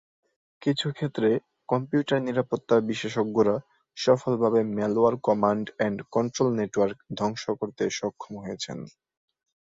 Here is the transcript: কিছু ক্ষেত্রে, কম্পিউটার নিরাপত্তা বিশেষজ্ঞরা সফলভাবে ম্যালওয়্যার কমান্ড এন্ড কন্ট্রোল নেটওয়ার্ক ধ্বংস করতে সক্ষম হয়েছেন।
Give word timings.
কিছু 0.61 0.87
ক্ষেত্রে, 0.91 1.29
কম্পিউটার 1.69 2.19
নিরাপত্তা 2.21 2.75
বিশেষজ্ঞরা 2.89 3.55
সফলভাবে 3.97 4.59
ম্যালওয়্যার 4.75 5.15
কমান্ড 5.27 5.65
এন্ড 5.79 5.99
কন্ট্রোল 6.15 6.49
নেটওয়ার্ক 6.59 6.97
ধ্বংস 7.19 7.43
করতে 7.59 7.83
সক্ষম 7.99 8.33
হয়েছেন। 8.43 8.77